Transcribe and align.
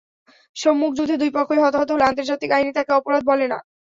সম্মুখ 0.55 0.91
যুদ্ধে 0.97 1.15
দুই 1.21 1.31
পক্ষই 1.37 1.63
হতাহত 1.63 1.89
হলে 1.91 2.07
আন্তর্জাতিক 2.07 2.49
আইনে 2.53 2.71
তাকে 2.77 2.91
অপরাধ 2.99 3.21
বলে 3.29 3.45
না। 3.47 3.57